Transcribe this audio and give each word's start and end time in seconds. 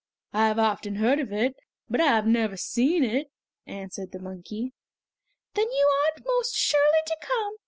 "I 0.33 0.47
have 0.47 0.57
often 0.57 0.95
heard 0.95 1.19
of 1.19 1.31
it, 1.31 1.53
but 1.87 2.01
I 2.01 2.07
have 2.07 2.25
never 2.25 2.57
seen 2.57 3.03
it!" 3.03 3.27
answered 3.67 4.13
the 4.13 4.19
monkey. 4.19 4.73
"Then 5.53 5.69
you 5.71 5.87
ought 6.09 6.25
most 6.25 6.55
surely 6.55 7.01
to 7.05 7.17
come. 7.21 7.57